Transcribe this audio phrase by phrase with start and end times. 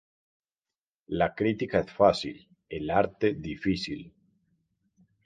[1.21, 4.11] La crítica es fácil, el arte difícil